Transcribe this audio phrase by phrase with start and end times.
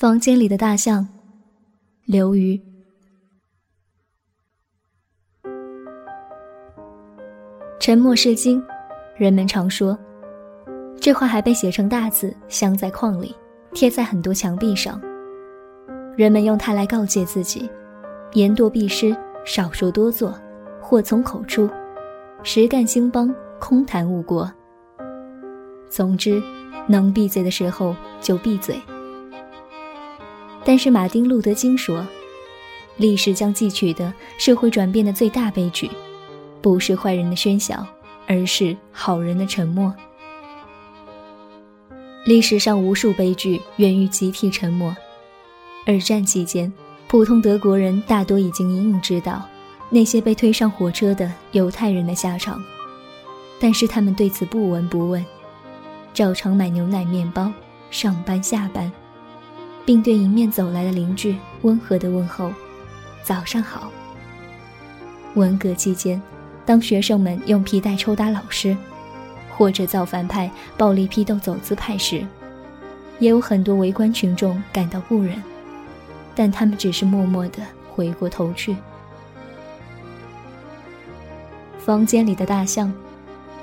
[0.00, 1.06] 房间里的大象，
[2.06, 2.58] 刘瑜。
[7.78, 8.64] 沉默是金，
[9.14, 9.98] 人们常说，
[10.98, 13.36] 这话还被写成大字，镶在框里，
[13.74, 14.98] 贴在很多墙壁上。
[16.16, 17.70] 人们用它来告诫自己：
[18.32, 19.14] 言多必失，
[19.44, 20.34] 少说多做，
[20.80, 21.68] 祸从口出，
[22.42, 24.50] 实干兴邦，空谈误国。
[25.90, 26.42] 总之，
[26.86, 28.80] 能闭嘴的时候就闭嘴。
[30.64, 32.06] 但是马丁·路德·金说
[32.96, 35.90] ：“历史将记取的社会转变的最大悲剧，
[36.60, 37.84] 不是坏人的喧嚣，
[38.26, 39.92] 而是好人的沉默。
[42.26, 44.94] 历史上无数悲剧源于集体沉默。
[45.86, 46.70] 二战期间，
[47.08, 49.42] 普通德国人大多已经隐隐知道
[49.88, 52.62] 那些被推上火车的犹太人的下场，
[53.58, 55.24] 但是他们对此不闻不问，
[56.12, 57.50] 照常买牛奶、面包，
[57.90, 58.92] 上班下班。”
[59.90, 62.52] 并对迎面走来的邻居温和的问候
[63.24, 63.90] ：“早上好。”
[65.34, 66.22] 文革期间，
[66.64, 68.76] 当学生们用皮带抽打老师，
[69.50, 72.24] 或者造反派暴力批斗走资派时，
[73.18, 75.42] 也有很多围观群众感到不忍，
[76.36, 77.60] 但他们只是默默地
[77.92, 78.76] 回过头去。
[81.80, 82.92] 房间里的大象，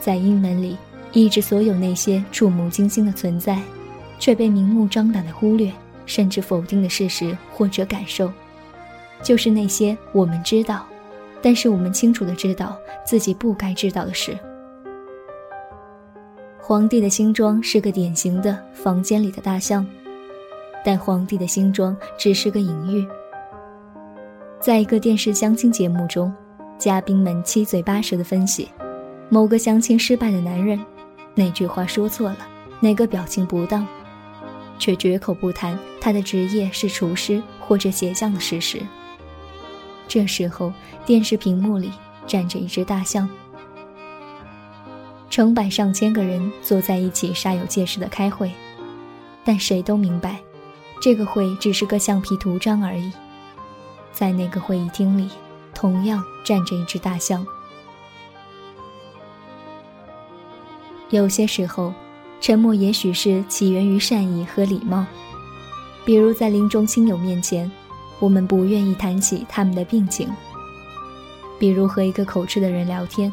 [0.01, 0.75] 在阴门里
[1.13, 3.61] 抑制所有那些触目惊心的存在，
[4.19, 5.71] 却被明目张胆地忽略。
[6.07, 8.31] 甚至否定的事实或者感受，
[9.21, 10.87] 就是那些我们知道，
[11.41, 14.35] 但是我们清楚的知道自己不该知道的事。
[16.57, 19.85] 皇帝的新装是个典型的房间里的大象，
[20.83, 23.07] 但皇帝的新装只是个隐喻。
[24.59, 26.33] 在一个电视相亲节目中，
[26.77, 28.69] 嘉宾们七嘴八舌的分析，
[29.29, 30.79] 某个相亲失败的男人，
[31.35, 32.37] 哪句话说错了，
[32.79, 33.85] 哪个表情不当。
[34.79, 35.75] 却绝口不谈
[36.07, 38.81] 他的职业是厨师或者鞋匠的事实。
[40.07, 40.71] 这时候，
[41.05, 41.91] 电视屏幕里
[42.25, 43.29] 站着一只大象，
[45.29, 48.49] 成百上千个人坐在一起，煞有介事的开会，
[49.43, 50.39] 但谁都明白，
[51.01, 53.11] 这个会只是个橡皮图章而已。
[54.13, 55.29] 在那个会议厅里，
[55.73, 57.45] 同样站着一只大象。
[61.09, 61.93] 有些时候。
[62.39, 65.03] 沉默也许是起源于善意和礼貌，
[66.07, 67.69] 比如在临终亲友面前，
[68.17, 70.29] 我们不愿意谈起他们的病情；
[71.59, 73.31] 比如和一个口吃的人聊天，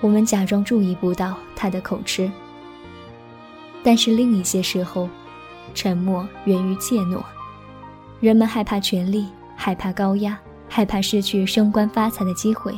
[0.00, 2.28] 我们假装注意不到他的口吃。
[3.84, 5.08] 但是另一些时候，
[5.72, 7.22] 沉默源于怯懦，
[8.18, 10.36] 人们害怕权力，害怕高压，
[10.68, 12.76] 害怕失去升官发财的机会，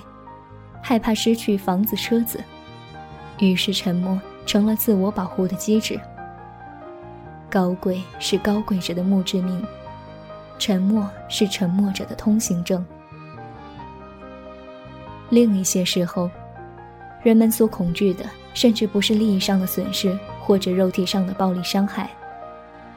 [0.82, 2.38] 害怕失去房子车子，
[3.38, 4.20] 于是沉默。
[4.44, 5.99] 成了自我保护的机制。
[7.52, 9.62] 高贵是高贵者的墓志铭，
[10.58, 12.82] 沉默是沉默者的通行证。
[15.28, 16.30] 另一些时候，
[17.22, 18.24] 人们所恐惧的，
[18.54, 22.08] 甚至不是利益上的损失或者肉体上的暴力伤害，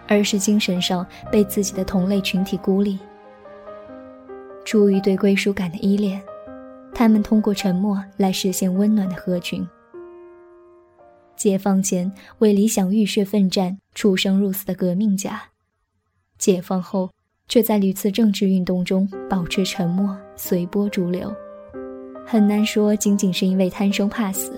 [0.08, 2.98] 而是精神上被自己的同类群体孤立。
[4.64, 6.22] 出于对归属感的依恋，
[6.94, 9.68] 他们通过沉默来实现温暖的合群。
[11.36, 15.42] 解放前为理想浴血奋战、出生入死的革命家，
[16.38, 17.12] 解放后
[17.48, 21.34] 却在屡次政治运动中保持沉默、随波逐流，
[22.26, 24.52] 很难说仅仅是因为贪生怕死，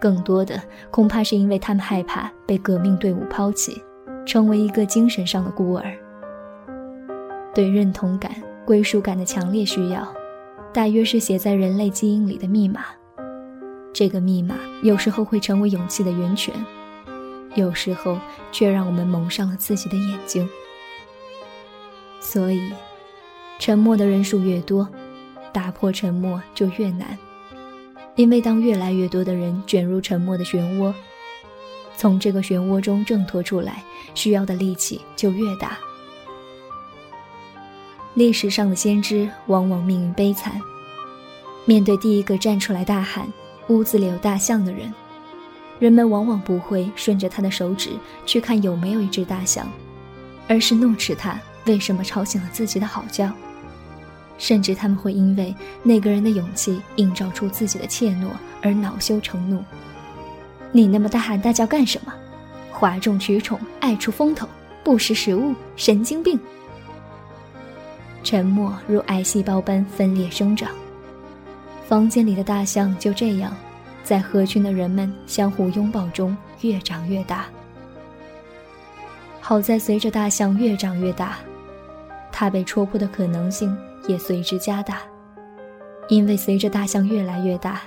[0.00, 0.60] 更多的
[0.90, 3.80] 恐怕是因为他们害怕被革命队伍抛弃，
[4.26, 5.84] 成为一个精神上的孤儿。
[7.54, 8.32] 对认同感、
[8.66, 10.06] 归属感的强烈需要，
[10.74, 12.84] 大约是写在人类基因里的密码。
[13.96, 16.54] 这个密码有时候会成为勇气的源泉，
[17.54, 18.18] 有时候
[18.52, 20.46] 却让我们蒙上了自己的眼睛。
[22.20, 22.70] 所以，
[23.58, 24.86] 沉默的人数越多，
[25.50, 27.16] 打破沉默就越难。
[28.16, 30.92] 因为当越来越多的人卷入沉默的漩涡，
[31.96, 33.82] 从这个漩涡中挣脱出来，
[34.14, 35.78] 需要的力气就越大。
[38.12, 40.60] 历史上的先知往往命运悲惨，
[41.64, 43.26] 面对第一个站出来大喊。
[43.68, 44.92] 屋子里有大象的人，
[45.78, 47.90] 人们往往不会顺着他的手指
[48.24, 49.68] 去看有没有一只大象，
[50.48, 53.32] 而是怒斥他为什么吵醒了自己的好觉，
[54.38, 58.28] 甚至他们会因为那个人的勇气映照出自己的怯懦
[58.62, 59.62] 而恼羞成怒。
[60.72, 62.12] 你那么大喊大叫干什么？
[62.70, 64.46] 哗众取宠，爱出风头，
[64.84, 66.38] 不识时务，神经病！
[68.22, 70.68] 沉默如癌细胞般分裂生长。
[71.88, 73.56] 房间里的大象就这样，
[74.02, 77.46] 在合群的人们相互拥抱中越长越大。
[79.40, 81.38] 好在随着大象越长越大，
[82.32, 83.76] 它被戳破的可能性
[84.08, 84.98] 也随之加大。
[86.08, 87.80] 因为随着大象越来越大，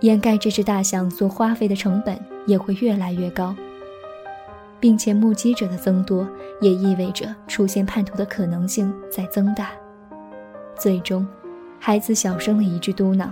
[0.00, 3.56] 掩盖这只大象所花费的成本也会越来越高，
[4.78, 6.28] 并且目击者的增多
[6.60, 9.70] 也意味着出现叛徒的可能性在增大。
[10.78, 11.26] 最终，
[11.78, 13.28] 孩子小声的一句嘟囔：“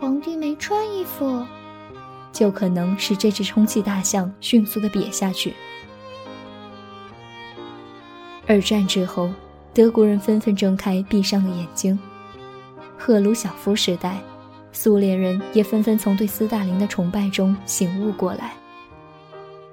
[0.00, 1.44] 皇帝没穿衣服”，
[2.32, 5.54] 就可能使这只充气大象迅速的瘪下去。
[8.46, 9.28] 二战之后，
[9.74, 11.98] 德国人纷纷睁开闭上了眼睛。
[12.96, 14.20] 赫鲁晓夫时代，
[14.72, 18.52] 苏联人也纷纷从对斯大林的崇拜中醒悟过来。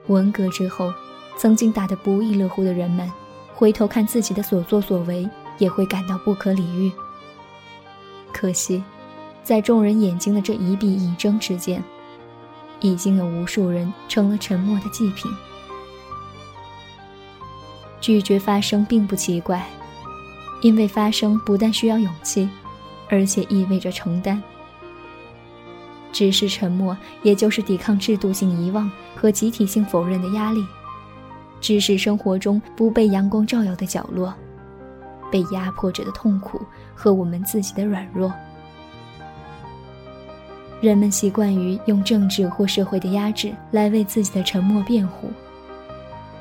[0.08, 0.94] 文革之后，
[1.38, 3.12] 曾经打得不亦乐乎的人们，
[3.54, 5.28] 回头看自己的所作所为，
[5.58, 6.92] 也会感到不可理喻。
[8.34, 8.84] 可惜，
[9.46, 11.82] 在众人眼睛的这一闭一睁之间，
[12.82, 15.32] 已经有无数人成了沉默的祭品。
[18.02, 19.66] 拒绝发声并不奇怪，
[20.62, 22.50] 因为发声不但需要勇气。
[23.08, 24.42] 而且意味着承担。
[26.12, 30.64] 只是沉默，也就是抵抗制度性遗忘和集体性否认的压力；
[31.62, 34.34] 只是生活中不被阳光照耀的角落，
[35.32, 36.60] 被压迫着的痛苦
[36.96, 38.34] 和我们自己的软弱。
[40.82, 45.30] 人们习惯于用政治或社会的压制来为自己的沉默辩护，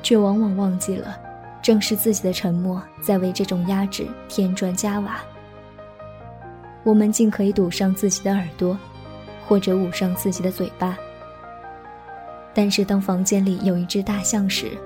[0.03, 1.17] 却往往忘记了，
[1.61, 5.17] 正是自己的沉默在为这种压制添砖加瓦。
[6.83, 8.77] 我们尽可以堵上自己的耳朵，
[9.47, 10.95] 或者捂上自己的嘴巴。
[12.53, 14.77] 但是，当房间里有一只大象时，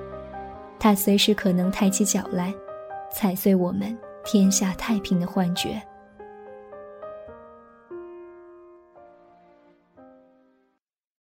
[0.79, 2.53] 它随时可能抬起脚来，
[3.11, 5.81] 踩碎我们天下太平的幻觉。